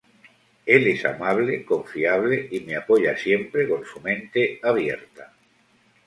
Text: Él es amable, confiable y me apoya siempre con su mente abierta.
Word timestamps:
Él 0.65 0.87
es 0.87 1.05
amable, 1.05 1.63
confiable 1.63 2.47
y 2.49 2.61
me 2.61 2.75
apoya 2.75 3.15
siempre 3.15 3.69
con 3.69 3.85
su 3.85 3.99
mente 4.01 4.59
abierta. 4.63 5.31